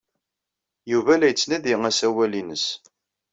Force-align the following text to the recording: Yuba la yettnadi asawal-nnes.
Yuba 0.91 1.13
la 1.19 1.27
yettnadi 1.29 1.73
asawal-nnes. 1.89 2.65